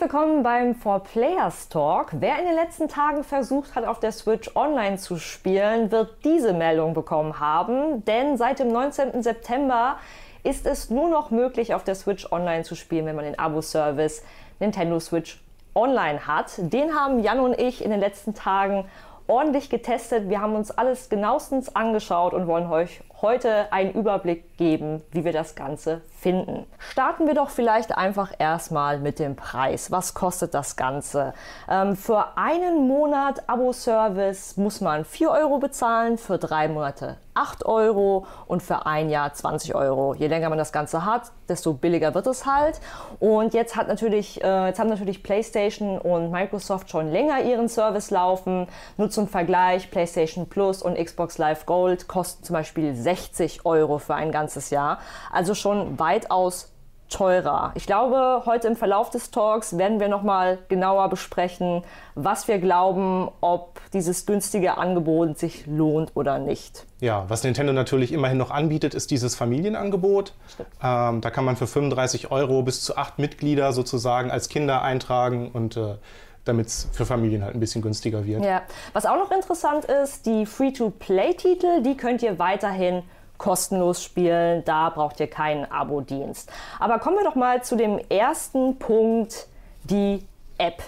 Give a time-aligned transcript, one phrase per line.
[0.00, 2.12] Herzlich willkommen beim 4Players Talk.
[2.12, 6.54] Wer in den letzten Tagen versucht hat, auf der Switch online zu spielen, wird diese
[6.54, 9.22] Meldung bekommen haben, denn seit dem 19.
[9.22, 9.98] September
[10.42, 14.24] ist es nur noch möglich, auf der Switch online zu spielen, wenn man den Abo-Service
[14.58, 15.38] Nintendo Switch
[15.74, 16.52] Online hat.
[16.56, 18.86] Den haben Jan und ich in den letzten Tagen
[19.30, 20.28] ordentlich getestet.
[20.28, 25.32] Wir haben uns alles genauestens angeschaut und wollen euch heute einen Überblick geben, wie wir
[25.32, 26.66] das Ganze finden.
[26.78, 29.90] Starten wir doch vielleicht einfach erstmal mit dem Preis.
[29.90, 31.32] Was kostet das Ganze?
[31.68, 38.26] Ähm, für einen Monat Abo-Service muss man 4 Euro bezahlen, für drei Monate 8 Euro
[38.46, 40.14] und für ein Jahr 20 Euro.
[40.14, 42.80] Je länger man das Ganze hat, desto billiger wird es halt.
[43.18, 48.10] Und jetzt hat natürlich, äh, jetzt haben natürlich PlayStation und Microsoft schon länger ihren Service
[48.10, 48.68] laufen.
[48.98, 54.14] Nur zum Vergleich, PlayStation Plus und Xbox Live Gold kosten zum Beispiel 60 Euro für
[54.14, 54.98] ein ganzes Jahr.
[55.32, 56.69] Also schon weitaus
[57.10, 57.72] teurer.
[57.74, 61.82] Ich glaube, heute im Verlauf des Talks werden wir nochmal genauer besprechen,
[62.14, 66.86] was wir glauben, ob dieses günstige Angebot sich lohnt oder nicht.
[67.00, 70.34] Ja, was Nintendo natürlich immerhin noch anbietet, ist dieses Familienangebot.
[70.82, 75.50] Ähm, da kann man für 35 Euro bis zu acht Mitglieder sozusagen als Kinder eintragen
[75.52, 75.96] und äh,
[76.44, 78.44] damit es für Familien halt ein bisschen günstiger wird.
[78.44, 78.62] Ja,
[78.92, 83.02] was auch noch interessant ist, die Free-to-Play-Titel, die könnt ihr weiterhin
[83.40, 84.62] kostenlos spielen.
[84.64, 86.52] Da braucht ihr keinen Abo-Dienst.
[86.78, 89.48] Aber kommen wir doch mal zu dem ersten Punkt,
[89.84, 90.26] die
[90.58, 90.82] App.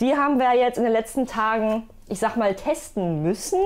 [0.00, 3.58] Die haben wir jetzt in den letzten Tagen ich sag mal, testen müssen.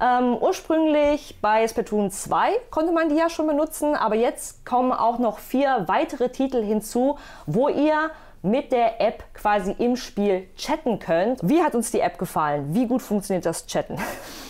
[0.00, 5.18] Ähm, ursprünglich bei Splatoon 2 konnte man die ja schon benutzen, aber jetzt kommen auch
[5.18, 8.10] noch vier weitere Titel hinzu, wo ihr
[8.42, 11.40] mit der App quasi im Spiel chatten könnt.
[11.42, 12.74] Wie hat uns die App gefallen?
[12.74, 13.96] Wie gut funktioniert das Chatten?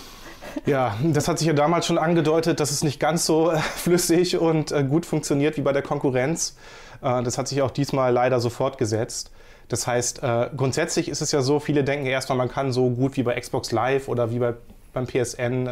[0.67, 4.39] Ja, das hat sich ja damals schon angedeutet, dass es nicht ganz so äh, flüssig
[4.39, 6.57] und äh, gut funktioniert wie bei der Konkurrenz.
[7.03, 9.31] Äh, das hat sich auch diesmal leider so fortgesetzt.
[9.69, 10.21] Das heißt,
[10.57, 13.71] grundsätzlich ist es ja so, viele denken erstmal, man kann so gut wie bei Xbox
[13.71, 14.55] Live oder wie bei
[14.93, 15.67] beim PSN,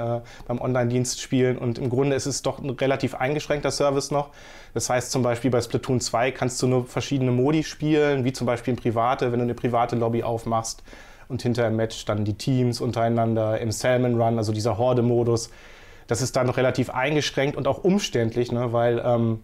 [0.47, 1.59] beim Online-Dienst spielen.
[1.59, 4.31] Und im Grunde ist es doch ein relativ eingeschränkter Service noch.
[4.72, 8.47] Das heißt zum Beispiel bei Splatoon 2 kannst du nur verschiedene Modi spielen, wie zum
[8.47, 10.84] Beispiel in private, wenn du eine private Lobby aufmachst
[11.28, 15.50] und hinter im Match dann die Teams untereinander im Salmon Run, also dieser Horde-Modus.
[16.06, 19.41] Das ist dann noch relativ eingeschränkt und auch umständlich, ne, weil ähm,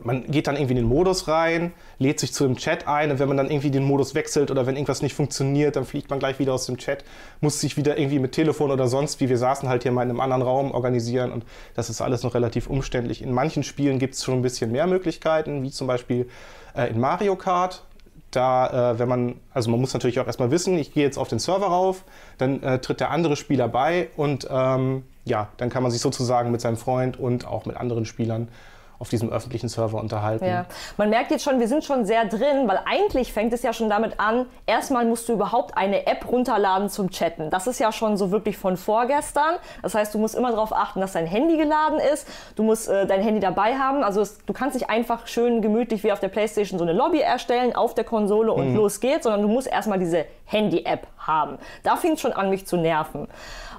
[0.00, 3.18] man geht dann irgendwie in den Modus rein, lädt sich zu dem Chat ein und
[3.18, 6.18] wenn man dann irgendwie den Modus wechselt oder wenn irgendwas nicht funktioniert, dann fliegt man
[6.18, 7.04] gleich wieder aus dem Chat,
[7.40, 10.10] muss sich wieder irgendwie mit Telefon oder sonst, wie wir saßen halt hier mal in
[10.10, 11.44] einem anderen Raum organisieren und
[11.74, 13.22] das ist alles noch relativ umständlich.
[13.22, 16.28] In manchen Spielen gibt es schon ein bisschen mehr Möglichkeiten, wie zum Beispiel
[16.76, 17.84] äh, in Mario Kart.
[18.30, 21.28] Da, äh, wenn man, also man muss natürlich auch erstmal wissen, ich gehe jetzt auf
[21.28, 22.04] den Server rauf,
[22.36, 26.50] dann äh, tritt der andere Spieler bei und ähm, ja, dann kann man sich sozusagen
[26.50, 28.48] mit seinem Freund und auch mit anderen Spielern
[28.98, 30.44] auf diesem öffentlichen Server unterhalten.
[30.44, 30.66] Ja.
[30.96, 33.88] Man merkt jetzt schon, wir sind schon sehr drin, weil eigentlich fängt es ja schon
[33.88, 37.50] damit an, erstmal musst du überhaupt eine App runterladen zum Chatten.
[37.50, 39.54] Das ist ja schon so wirklich von vorgestern.
[39.82, 42.26] Das heißt, du musst immer darauf achten, dass dein Handy geladen ist.
[42.56, 44.02] Du musst äh, dein Handy dabei haben.
[44.02, 47.20] Also es, du kannst nicht einfach schön gemütlich wie auf der Playstation so eine Lobby
[47.20, 48.76] erstellen auf der Konsole und mhm.
[48.76, 51.58] los geht's, sondern du musst erstmal diese Handy-App haben.
[51.84, 53.28] Da fing es schon an, mich zu nerven.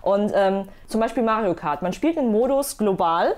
[0.01, 1.81] Und ähm, zum Beispiel Mario Kart.
[1.81, 3.36] Man spielt den Modus global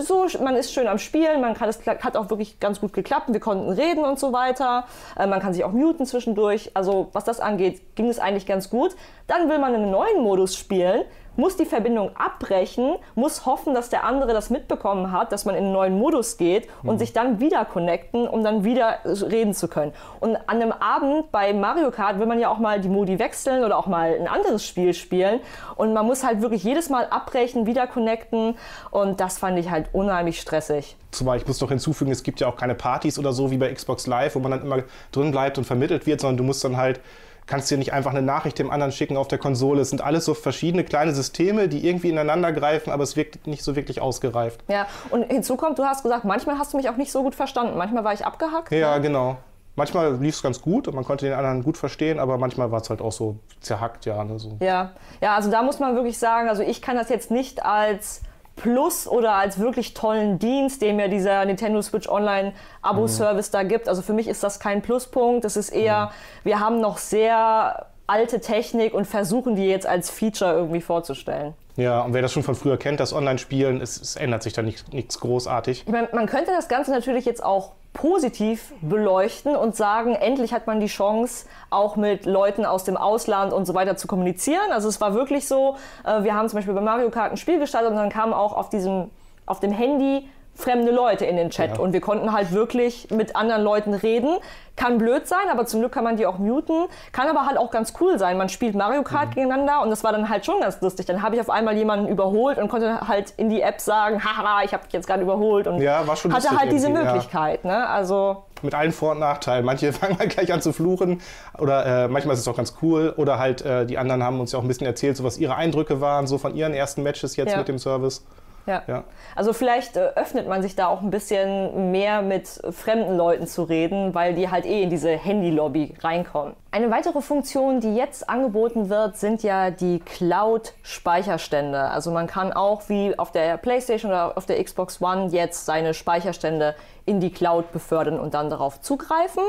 [0.00, 3.32] so, man ist schön am Spielen, man kann, es hat auch wirklich ganz gut geklappt,
[3.32, 4.86] wir konnten reden und so weiter.
[5.18, 6.70] Äh, man kann sich auch muten zwischendurch.
[6.74, 8.94] Also was das angeht, ging es eigentlich ganz gut.
[9.26, 11.04] Dann will man einen neuen Modus spielen
[11.36, 15.64] muss die Verbindung abbrechen, muss hoffen, dass der andere das mitbekommen hat, dass man in
[15.64, 16.98] einen neuen Modus geht und mhm.
[16.98, 19.92] sich dann wieder connecten, um dann wieder reden zu können.
[20.20, 23.64] Und an einem Abend bei Mario Kart will man ja auch mal die Modi wechseln
[23.64, 25.40] oder auch mal ein anderes Spiel spielen
[25.76, 28.56] und man muss halt wirklich jedes Mal abbrechen, wieder connecten
[28.90, 30.96] und das fand ich halt unheimlich stressig.
[31.10, 33.72] Zumal ich muss noch hinzufügen, es gibt ja auch keine Partys oder so wie bei
[33.72, 34.82] Xbox Live, wo man dann immer
[35.12, 37.00] drin bleibt und vermittelt wird, sondern du musst dann halt
[37.46, 39.80] kannst dir nicht einfach eine Nachricht dem anderen schicken auf der Konsole.
[39.80, 43.62] Es sind alles so verschiedene kleine Systeme, die irgendwie ineinander greifen, aber es wirkt nicht
[43.62, 44.60] so wirklich ausgereift.
[44.68, 47.34] Ja, und hinzu kommt, du hast gesagt, manchmal hast du mich auch nicht so gut
[47.34, 47.76] verstanden.
[47.76, 48.72] Manchmal war ich abgehackt.
[48.72, 49.02] Ja, ne?
[49.02, 49.36] genau.
[49.74, 52.82] Manchmal lief es ganz gut und man konnte den anderen gut verstehen, aber manchmal war
[52.82, 54.22] es halt auch so zerhackt, ja.
[54.22, 54.58] Ne, so.
[54.60, 54.92] Ja.
[55.22, 58.20] ja, also da muss man wirklich sagen, also ich kann das jetzt nicht als
[58.56, 62.52] Plus oder als wirklich tollen Dienst, den mir dieser Nintendo Switch Online
[62.82, 63.52] Abo-Service mhm.
[63.52, 63.88] da gibt.
[63.88, 65.44] Also für mich ist das kein Pluspunkt.
[65.44, 66.10] Das ist eher, mhm.
[66.44, 71.54] wir haben noch sehr alte Technik und versuchen die jetzt als Feature irgendwie vorzustellen.
[71.76, 74.62] Ja, und wer das schon von früher kennt, das Online-Spielen, es, es, ändert sich da
[74.62, 75.84] nicht, nichts großartig.
[75.86, 80.66] Ich meine, man könnte das Ganze natürlich jetzt auch positiv beleuchten und sagen, endlich hat
[80.66, 84.70] man die Chance, auch mit Leuten aus dem Ausland und so weiter zu kommunizieren.
[84.70, 87.58] Also es war wirklich so, äh, wir haben zum Beispiel bei Mario Kart ein Spiel
[87.58, 89.10] gestartet und dann kam auch auf diesem,
[89.46, 91.76] auf dem Handy fremde Leute in den Chat.
[91.76, 91.82] Ja.
[91.82, 94.36] Und wir konnten halt wirklich mit anderen Leuten reden.
[94.76, 96.86] Kann blöd sein, aber zum Glück kann man die auch muten.
[97.12, 98.38] Kann aber halt auch ganz cool sein.
[98.38, 99.34] Man spielt Mario Kart Mhm.
[99.34, 101.04] gegeneinander und das war dann halt schon ganz lustig.
[101.06, 104.62] Dann habe ich auf einmal jemanden überholt und konnte halt in die App sagen, haha,
[104.64, 105.66] ich habe dich jetzt gerade überholt.
[105.66, 107.12] Und Ja, war schon hatte halt diese irgendwie, ja.
[107.12, 107.64] Möglichkeit.
[107.64, 107.86] Ne?
[107.86, 109.64] Also Mit allen Vor- und Nachteilen.
[109.64, 111.20] Manche fangen halt gleich an zu fluchen
[111.58, 113.12] oder äh, manchmal ist es auch ganz cool.
[113.16, 115.54] Oder halt äh, die anderen haben uns ja auch ein bisschen erzählt, so was ihre
[115.56, 118.24] Eindrücke waren, so von ihren ersten Matches jetzt mit dem Service.
[118.66, 118.82] Ja.
[118.86, 119.04] Ja.
[119.34, 123.64] Also vielleicht äh, öffnet man sich da auch ein bisschen mehr mit fremden Leuten zu
[123.64, 126.54] reden, weil die halt eh in diese Handy-Lobby reinkommen.
[126.70, 131.80] Eine weitere Funktion, die jetzt angeboten wird, sind ja die Cloud-Speicherstände.
[131.80, 135.92] Also man kann auch wie auf der PlayStation oder auf der Xbox One jetzt seine
[135.92, 136.74] Speicherstände
[137.04, 139.42] in die Cloud befördern und dann darauf zugreifen.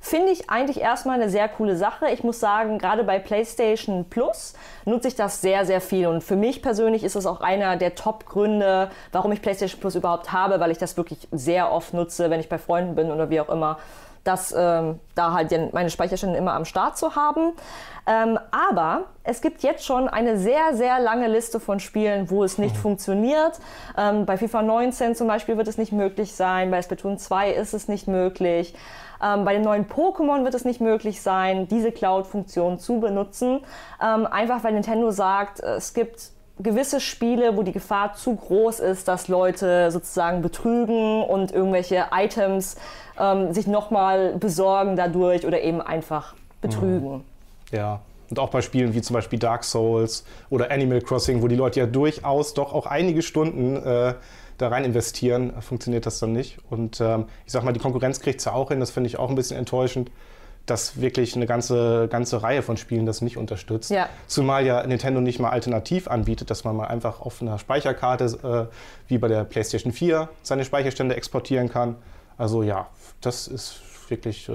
[0.00, 2.08] Finde ich eigentlich erstmal eine sehr coole Sache.
[2.10, 4.54] Ich muss sagen, gerade bei PlayStation Plus
[4.84, 6.06] nutze ich das sehr, sehr viel.
[6.06, 10.32] Und für mich persönlich ist es auch einer der Top-Gründe, warum ich PlayStation Plus überhaupt
[10.32, 13.40] habe, weil ich das wirklich sehr oft nutze, wenn ich bei Freunden bin oder wie
[13.40, 13.78] auch immer.
[14.24, 17.52] Das ähm, da halt meine Speicherstände immer am Start zu haben.
[18.06, 22.56] Ähm, aber es gibt jetzt schon eine sehr, sehr lange Liste von Spielen, wo es
[22.56, 23.60] nicht funktioniert.
[23.98, 27.74] Ähm, bei FIFA 19 zum Beispiel wird es nicht möglich sein, bei Splatoon 2 ist
[27.74, 28.74] es nicht möglich.
[29.22, 33.60] Ähm, bei den neuen Pokémon wird es nicht möglich sein, diese Cloud-Funktion zu benutzen.
[34.02, 38.80] Ähm, einfach weil Nintendo sagt, äh, es gibt gewisse Spiele, wo die Gefahr zu groß
[38.80, 42.76] ist, dass Leute sozusagen betrügen und irgendwelche Items
[43.18, 47.24] ähm, sich nochmal besorgen dadurch oder eben einfach betrügen.
[47.72, 48.00] Ja.
[48.30, 51.80] Und auch bei Spielen wie zum Beispiel Dark Souls oder Animal Crossing, wo die Leute
[51.80, 54.14] ja durchaus doch auch einige Stunden äh,
[54.58, 56.58] da rein investieren, funktioniert das dann nicht.
[56.68, 59.18] Und ähm, ich sag mal, die Konkurrenz kriegt es ja auch hin, das finde ich
[59.18, 60.10] auch ein bisschen enttäuschend,
[60.70, 63.90] dass wirklich eine ganze, ganze Reihe von Spielen das nicht unterstützt.
[63.90, 64.08] Ja.
[64.26, 68.74] Zumal ja Nintendo nicht mal alternativ anbietet, dass man mal einfach auf einer Speicherkarte, äh,
[69.08, 71.96] wie bei der PlayStation 4, seine Speicherstände exportieren kann.
[72.36, 72.88] Also ja,
[73.20, 74.54] das ist wirklich äh,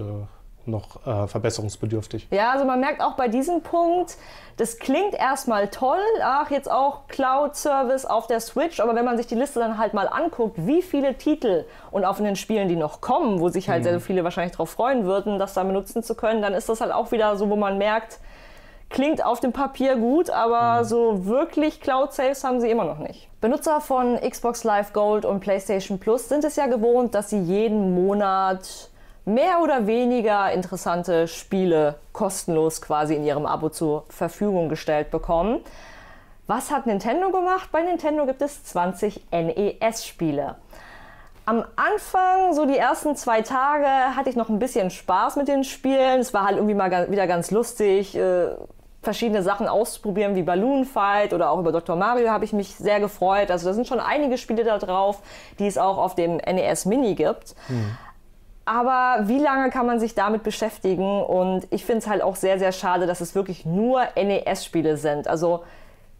[0.65, 2.27] noch äh, verbesserungsbedürftig.
[2.31, 4.17] Ja, also man merkt auch bei diesem Punkt,
[4.57, 9.27] das klingt erstmal toll, ach jetzt auch Cloud-Service auf der Switch, aber wenn man sich
[9.27, 13.01] die Liste dann halt mal anguckt, wie viele Titel und auf den Spielen, die noch
[13.01, 16.41] kommen, wo sich halt sehr viele wahrscheinlich darauf freuen würden, das da benutzen zu können,
[16.41, 18.19] dann ist das halt auch wieder so, wo man merkt,
[18.89, 23.27] klingt auf dem Papier gut, aber so wirklich Cloud-Saves haben sie immer noch nicht.
[23.41, 27.95] Benutzer von Xbox Live Gold und PlayStation Plus sind es ja gewohnt, dass sie jeden
[27.95, 28.91] Monat
[29.25, 35.61] mehr oder weniger interessante Spiele kostenlos quasi in ihrem Abo zur Verfügung gestellt bekommen.
[36.47, 37.69] Was hat Nintendo gemacht?
[37.71, 40.55] Bei Nintendo gibt es 20 NES-Spiele.
[41.45, 45.63] Am Anfang, so die ersten zwei Tage, hatte ich noch ein bisschen Spaß mit den
[45.63, 46.19] Spielen.
[46.19, 48.47] Es war halt irgendwie mal wieder ganz lustig, äh,
[49.01, 51.95] verschiedene Sachen auszuprobieren, wie Balloon Fight oder auch über Dr.
[51.95, 53.51] Mario habe ich mich sehr gefreut.
[53.51, 55.21] Also da sind schon einige Spiele da drauf,
[55.59, 57.55] die es auch auf dem NES Mini gibt.
[58.65, 61.21] Aber wie lange kann man sich damit beschäftigen?
[61.21, 65.27] Und ich finde es halt auch sehr, sehr schade, dass es wirklich nur NES-Spiele sind.
[65.27, 65.63] Also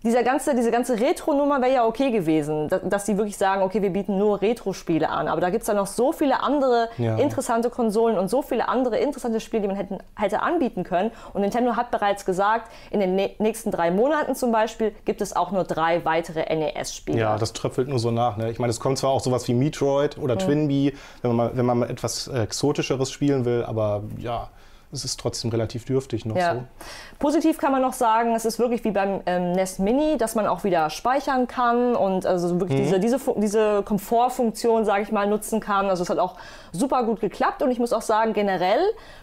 [0.04, 3.82] dieser ganze, diese ganze Retro-Nummer wäre ja okay gewesen, dass, dass die wirklich sagen, okay,
[3.82, 5.28] wir bieten nur Retro-Spiele an.
[5.28, 7.16] Aber da gibt es dann noch so viele andere Ja.
[7.18, 11.12] interessante Konsolen und so viele andere interessante Spiele, die man hätten, hätte anbieten können.
[11.34, 15.36] Und Nintendo hat bereits gesagt, in den nä- nächsten drei Monaten zum Beispiel gibt es
[15.36, 17.20] auch nur drei weitere NES-Spiele.
[17.20, 18.38] Ja, das tröpfelt nur so nach.
[18.38, 18.52] Ne?
[18.52, 21.66] Ich meine, es kommt zwar auch sowas wie Metroid oder Twinbee, wenn man, mal, wenn
[21.66, 24.50] man mal etwas äh, Exotischeres spielen will, aber ja,
[24.94, 26.54] es ist trotzdem relativ dürftig noch Ja.
[26.54, 26.64] so.
[27.19, 30.45] Positiv kann man noch sagen, es ist wirklich wie beim ähm, Nest Mini, dass man
[30.47, 35.28] auch wieder speichern kann und also wirklich diese, diese, Fu- diese Komfortfunktion, sage ich mal,
[35.28, 35.88] nutzen kann.
[35.90, 36.35] Also es hat auch
[36.71, 38.81] super gut geklappt und ich muss auch sagen, generell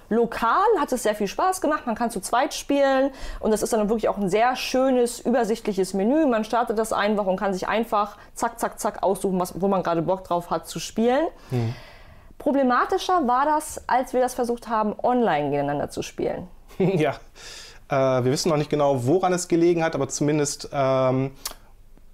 [0.08, 1.86] lokal hat es sehr viel Spaß gemacht.
[1.86, 5.94] Man kann zu zweit spielen und das ist dann wirklich auch ein sehr schönes, übersichtliches
[5.94, 6.26] Menü.
[6.26, 9.82] Man startet das einfach und kann sich einfach zack, zack, zack aussuchen, was, wo man
[9.84, 11.26] gerade Bock drauf hat zu spielen.
[12.40, 16.48] Problematischer war das, als wir das versucht haben, online gegeneinander zu spielen.
[16.78, 17.12] ja.
[17.90, 21.32] Äh, wir wissen noch nicht genau, woran es gelegen hat, aber zumindest ähm,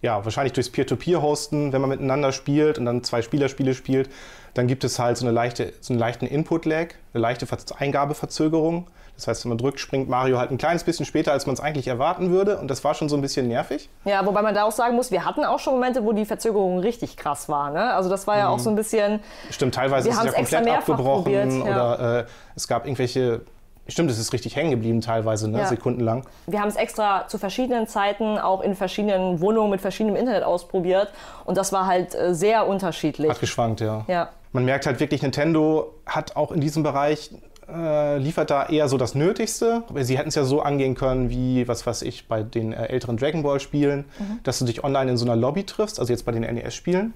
[0.02, 4.10] ja, wahrscheinlich durchs Peer-to-Peer-Hosten, wenn man miteinander spielt und dann zwei Spielerspiele spielt,
[4.54, 8.88] dann gibt es halt so, eine leichte, so einen leichten Input-Lag, eine leichte Ver Eingabeverzögerung.
[9.16, 11.60] Das heißt, wenn man drückt, springt Mario halt ein kleines bisschen später, als man es
[11.60, 12.58] eigentlich erwarten würde.
[12.58, 13.88] Und das war schon so ein bisschen nervig.
[14.04, 16.80] Ja, wobei man da auch sagen muss, wir hatten auch schon Momente, wo die Verzögerung
[16.80, 17.70] richtig krass war.
[17.70, 17.94] Ne?
[17.94, 19.20] Also das war ja auch so ein bisschen,
[19.50, 21.62] Stimmt, teilweise Wir ist es ja komplett abgebrochen probiert, ja.
[21.62, 23.40] oder äh, es gab irgendwelche.
[23.88, 25.60] Stimmt, es ist richtig hängen geblieben teilweise, ne?
[25.60, 25.66] Ja.
[25.66, 26.24] sekundenlang.
[26.48, 31.12] wir haben es extra zu verschiedenen Zeiten auch in verschiedenen Wohnungen mit verschiedenem Internet ausprobiert
[31.44, 33.30] und das war halt äh, sehr unterschiedlich.
[33.30, 34.04] Hat geschwankt, ja.
[34.08, 34.30] Ja.
[34.50, 37.30] Man merkt halt wirklich, Nintendo hat auch in diesem Bereich,
[37.72, 39.82] äh, liefert da eher so das Nötigste.
[40.00, 43.16] Sie hätten es ja so angehen können, wie, was weiß ich, bei den äh, älteren
[43.16, 44.38] Dragon Ball Spielen, Mhm.
[44.44, 47.12] dass du dich online in so einer Lobby triffst, also jetzt bei den NES-Spielen,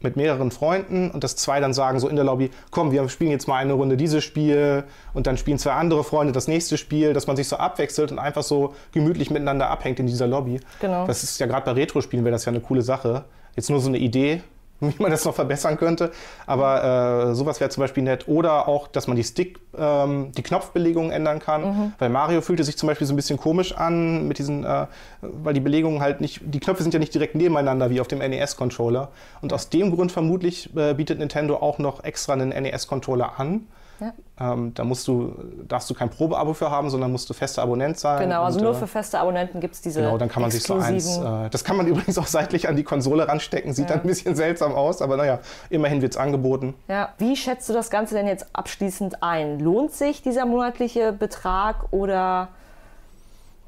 [0.00, 3.30] mit mehreren Freunden und dass zwei dann sagen so in der Lobby, komm, wir spielen
[3.30, 4.84] jetzt mal eine Runde dieses Spiel
[5.14, 8.18] und dann spielen zwei andere Freunde das nächste Spiel, dass man sich so abwechselt und
[8.18, 10.60] einfach so gemütlich miteinander abhängt in dieser Lobby.
[10.80, 11.06] Genau.
[11.06, 13.24] Das ist ja gerade bei Retro-Spielen wäre das ja eine coole Sache.
[13.56, 14.42] Jetzt nur so eine Idee,
[14.80, 16.10] wie man das noch verbessern könnte.
[16.46, 18.28] Aber äh, sowas wäre zum Beispiel nett.
[18.28, 21.62] Oder auch, dass man die Stick, ähm, die Knopfbelegung ändern kann.
[21.62, 21.92] Mhm.
[21.98, 24.86] Weil Mario fühlte sich zum Beispiel so ein bisschen komisch an mit diesen, äh,
[25.20, 28.18] weil die Belegungen halt nicht, die Knöpfe sind ja nicht direkt nebeneinander wie auf dem
[28.18, 29.08] NES-Controller.
[29.40, 33.66] Und aus dem Grund vermutlich äh, bietet Nintendo auch noch extra einen NES-Controller an
[34.00, 34.12] ja.
[34.38, 35.34] Ähm, da musst du,
[35.66, 38.20] darfst du kein Probeabo für haben, sondern musst du fester Abonnent sein.
[38.20, 40.00] Genau, also und, nur äh, für feste Abonnenten gibt es diese.
[40.00, 41.16] Genau, dann kann man sich so eins.
[41.16, 43.72] Äh, das kann man übrigens auch seitlich an die Konsole ranstecken.
[43.72, 43.96] Sieht ja.
[43.96, 46.74] dann ein bisschen seltsam aus, aber naja, immerhin wird es angeboten.
[46.88, 47.14] Ja.
[47.18, 49.58] Wie schätzt du das Ganze denn jetzt abschließend ein?
[49.58, 52.48] Lohnt sich dieser monatliche Betrag oder.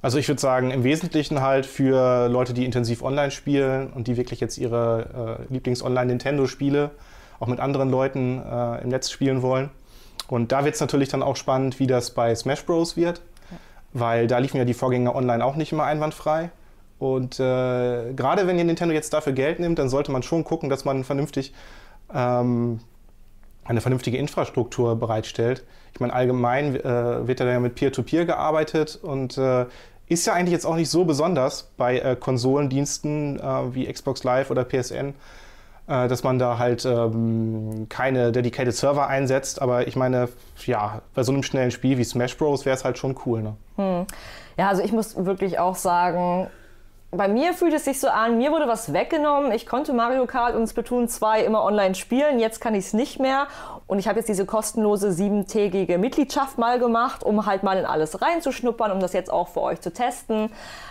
[0.00, 4.16] Also ich würde sagen, im Wesentlichen halt für Leute, die intensiv online spielen und die
[4.16, 6.90] wirklich jetzt ihre äh, Lieblings-Online-Nintendo-Spiele
[7.40, 9.70] auch mit anderen Leuten äh, im Netz spielen wollen.
[10.28, 12.96] Und da wird es natürlich dann auch spannend, wie das bei Smash Bros.
[12.96, 13.56] wird, ja.
[13.92, 16.50] weil da liefen ja die Vorgänger online auch nicht immer einwandfrei.
[16.98, 20.68] Und äh, gerade wenn ihr Nintendo jetzt dafür Geld nimmt, dann sollte man schon gucken,
[20.68, 21.54] dass man vernünftig
[22.12, 22.80] ähm,
[23.64, 25.64] eine vernünftige Infrastruktur bereitstellt.
[25.94, 29.66] Ich meine, allgemein äh, wird da ja mit Peer-to-Peer -Peer gearbeitet und äh,
[30.08, 34.50] ist ja eigentlich jetzt auch nicht so besonders bei äh, Konsolendiensten äh, wie Xbox Live
[34.50, 35.14] oder PSN
[35.88, 39.60] äh, dass man da halt ähm, keine dedicated Server einsetzt.
[39.62, 40.28] Aber ich meine,
[40.66, 42.66] ja, bei so einem schnellen Spiel wie Smash Bros.
[42.66, 43.42] wäre es halt schon cool.
[43.42, 43.56] Ne?
[43.76, 44.06] Hm.
[44.56, 46.48] Ja, also ich muss wirklich auch sagen,
[47.10, 49.50] bei mir fühlt es sich so an, mir wurde was weggenommen.
[49.52, 53.18] Ich konnte Mario Kart und Splatoon 2 immer online spielen, jetzt kann ich es nicht
[53.18, 53.46] mehr.
[53.86, 58.20] Und ich habe jetzt diese kostenlose siebentägige Mitgliedschaft mal gemacht, um halt mal in alles
[58.20, 60.50] reinzuschnuppern, um das jetzt auch für euch zu testen.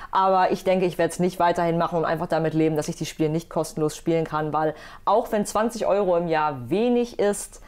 [0.10, 2.96] Aber ich denke, ich werde es nicht weiterhin machen und einfach damit leben, dass ich
[2.96, 4.74] die Spiele nicht kostenlos spielen kann, weil
[5.06, 7.62] auch wenn 20 Euro im Jahr wenig ist,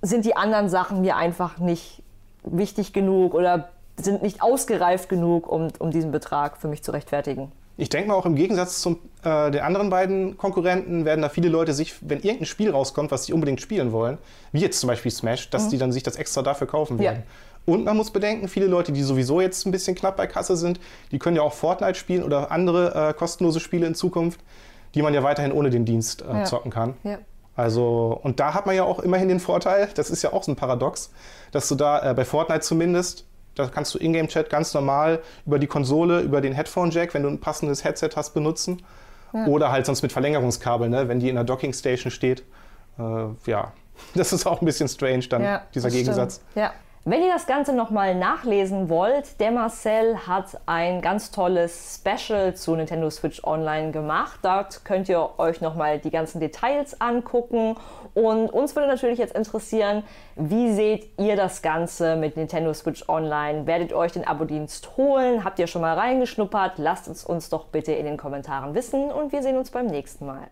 [0.00, 2.02] sind die anderen Sachen mir einfach nicht
[2.44, 3.68] wichtig genug oder
[4.00, 7.50] sind nicht ausgereift genug, um, um diesen Betrag für mich zu rechtfertigen.
[7.78, 11.48] Ich denke mal auch im Gegensatz zu äh, den anderen beiden Konkurrenten werden da viele
[11.48, 14.16] Leute sich, wenn irgendein Spiel rauskommt, was sie unbedingt spielen wollen,
[14.52, 15.70] wie jetzt zum Beispiel Smash, dass mhm.
[15.70, 17.24] die dann sich das extra dafür kaufen werden.
[17.26, 17.72] Ja.
[17.74, 20.80] Und man muss bedenken, viele Leute, die sowieso jetzt ein bisschen knapp bei Kasse sind,
[21.10, 24.40] die können ja auch Fortnite spielen oder andere äh, kostenlose Spiele in Zukunft,
[24.94, 26.44] die man ja weiterhin ohne den Dienst äh, ja.
[26.44, 26.94] zocken kann.
[27.02, 27.18] Ja.
[27.56, 30.52] Also, und da hat man ja auch immerhin den Vorteil, das ist ja auch so
[30.52, 31.10] ein Paradox,
[31.52, 33.26] dass du da äh, bei Fortnite zumindest
[33.56, 37.40] da kannst du Ingame-Chat ganz normal über die Konsole, über den Headphone-Jack, wenn du ein
[37.40, 38.82] passendes Headset hast, benutzen.
[39.32, 39.46] Ja.
[39.46, 41.08] Oder halt sonst mit Verlängerungskabel, ne?
[41.08, 42.44] wenn die in der Docking-Station steht.
[42.98, 43.02] Äh,
[43.46, 43.72] ja,
[44.14, 46.36] das ist auch ein bisschen strange dann, ja, dieser Gegensatz.
[46.36, 46.56] Stimmt.
[46.56, 46.72] Ja.
[47.08, 52.74] Wenn ihr das Ganze nochmal nachlesen wollt, der Marcel hat ein ganz tolles Special zu
[52.74, 54.40] Nintendo Switch Online gemacht.
[54.42, 57.76] Dort könnt ihr euch nochmal die ganzen Details angucken.
[58.14, 60.02] Und uns würde natürlich jetzt interessieren,
[60.34, 63.68] wie seht ihr das Ganze mit Nintendo Switch Online?
[63.68, 65.44] Werdet ihr euch den Abo-Dienst holen?
[65.44, 66.78] Habt ihr schon mal reingeschnuppert?
[66.78, 70.26] Lasst es uns doch bitte in den Kommentaren wissen und wir sehen uns beim nächsten
[70.26, 70.48] Mal.